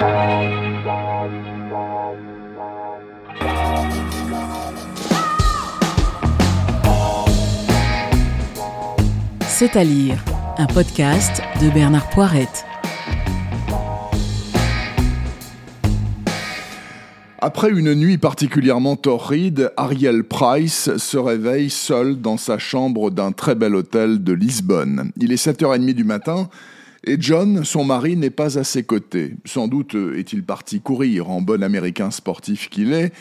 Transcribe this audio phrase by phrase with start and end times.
[0.00, 0.06] C'est
[9.76, 10.24] à lire,
[10.56, 12.64] un podcast de Bernard Poirette.
[17.42, 23.54] Après une nuit particulièrement torride, Ariel Price se réveille seul dans sa chambre d'un très
[23.54, 25.12] bel hôtel de Lisbonne.
[25.18, 26.48] Il est 7h30 du matin
[27.04, 29.34] et John, son mari, n'est pas à ses côtés.
[29.44, 33.12] Sans doute est-il parti courir en bon américain sportif qu'il est,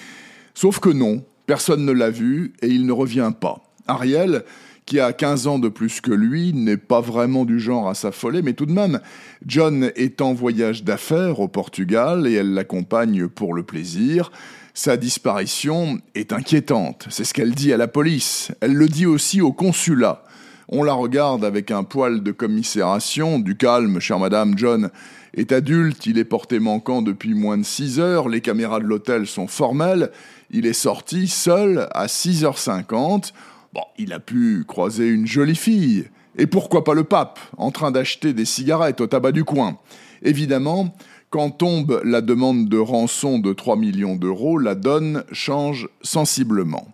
[0.54, 3.64] sauf que non, personne ne l'a vu et il ne revient pas.
[3.88, 4.44] Ariel
[4.90, 8.42] qui a 15 ans de plus que lui, n'est pas vraiment du genre à s'affoler,
[8.42, 9.00] mais tout de même,
[9.46, 14.32] John est en voyage d'affaires au Portugal et elle l'accompagne pour le plaisir.
[14.74, 18.52] Sa disparition est inquiétante, c'est ce qu'elle dit à la police.
[18.62, 20.24] Elle le dit aussi au consulat.
[20.72, 24.92] On la regarde avec un poil de commisération, du calme, chère madame, John
[25.34, 29.26] est adulte, il est porté manquant depuis moins de 6 heures, les caméras de l'hôtel
[29.26, 30.12] sont formelles,
[30.52, 33.34] il est sorti seul à 6h50,
[33.74, 36.06] Bon, il a pu croiser une jolie fille.
[36.38, 39.78] Et pourquoi pas le pape, en train d'acheter des cigarettes au tabac du coin?
[40.24, 40.96] Évidemment,
[41.30, 46.88] quand tombe la demande de rançon de 3 millions d'euros, la donne change sensiblement.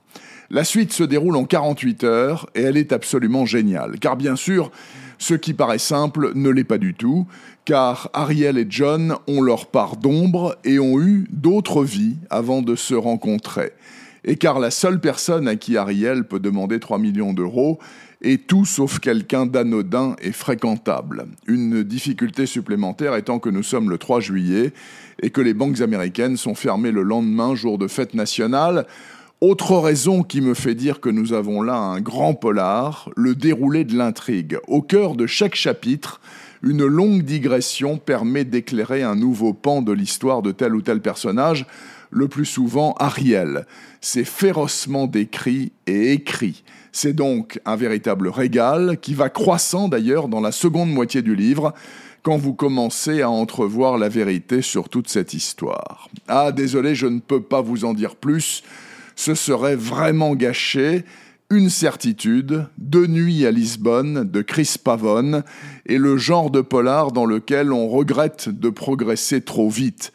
[0.49, 3.99] La suite se déroule en 48 heures et elle est absolument géniale.
[3.99, 4.71] Car bien sûr,
[5.17, 7.25] ce qui paraît simple ne l'est pas du tout,
[7.65, 12.75] car Ariel et John ont leur part d'ombre et ont eu d'autres vies avant de
[12.75, 13.73] se rencontrer
[14.25, 17.79] et car la seule personne à qui Ariel peut demander 3 millions d'euros
[18.21, 21.27] est tout sauf quelqu'un d'anodin et fréquentable.
[21.47, 24.73] Une difficulté supplémentaire étant que nous sommes le 3 juillet
[25.21, 28.87] et que les banques américaines sont fermées le lendemain, jour de fête nationale.
[29.47, 33.83] Autre raison qui me fait dire que nous avons là un grand polar, le déroulé
[33.83, 34.57] de l'intrigue.
[34.67, 36.19] Au cœur de chaque chapitre,
[36.63, 41.67] une longue digression permet d'éclairer un nouveau pan de l'histoire de tel ou tel personnage,
[42.09, 43.67] le plus souvent Ariel.
[44.01, 46.63] C'est férocement décrit et écrit.
[46.91, 51.75] C'est donc un véritable régal qui va croissant d'ailleurs dans la seconde moitié du livre
[52.23, 56.09] quand vous commencez à entrevoir la vérité sur toute cette histoire.
[56.27, 58.63] Ah, désolé, je ne peux pas vous en dire plus,
[59.15, 61.03] ce serait vraiment gâché.
[61.51, 65.43] Une certitude, Deux nuits à Lisbonne de Chris Pavone
[65.85, 70.11] est le genre de polar dans lequel on regrette de progresser trop vite.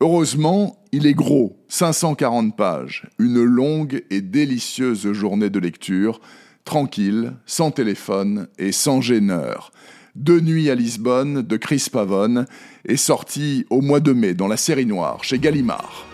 [0.00, 6.20] Heureusement, il est gros, 540 pages, une longue et délicieuse journée de lecture,
[6.64, 9.72] tranquille, sans téléphone et sans gêneur.
[10.14, 12.46] Deux nuits à Lisbonne de Chris Pavone
[12.86, 16.13] est sorti au mois de mai dans la série noire chez Gallimard.